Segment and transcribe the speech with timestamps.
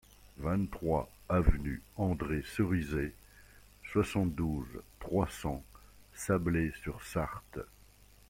[0.39, 3.13] vingt-trois avenue André Cerisay,
[3.91, 5.63] soixante-douze, trois cents,
[6.15, 7.59] Sablé-sur-Sarthe